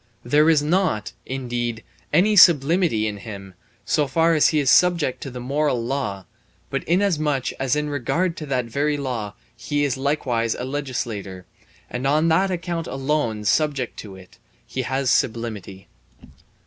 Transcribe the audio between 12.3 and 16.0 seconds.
account alone subject to it, he has sublimity.